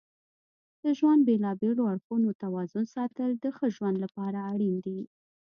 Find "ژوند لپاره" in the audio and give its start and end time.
3.75-4.39